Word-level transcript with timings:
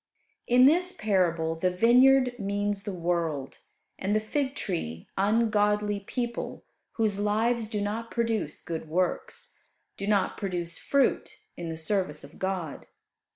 In 0.47 0.65
this 0.65 0.93
parable 0.93 1.53
the 1.53 1.69
vineyard 1.69 2.33
means 2.39 2.81
the 2.81 2.91
world, 2.91 3.59
and 3.99 4.15
the 4.15 4.19
fig 4.19 4.55
tree 4.55 5.07
ungodly 5.15 5.99
people 5.99 6.65
whose 6.93 7.19
lives 7.19 7.67
do 7.67 7.81
not 7.81 8.09
produce 8.09 8.61
good 8.61 8.89
works 8.89 9.59
do 9.97 10.07
not 10.07 10.37
produce 10.37 10.79
fruit 10.79 11.37
in 11.55 11.69
the 11.69 11.77
service 11.77 12.23
of 12.23 12.39
God. 12.39 12.87